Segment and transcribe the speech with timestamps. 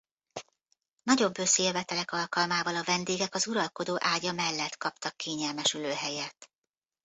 [1.03, 6.49] Nagyobb összejövetelek alkalmával a vendégek az uralkodó ágya mellett kaptak kényelmes ülőhelyet.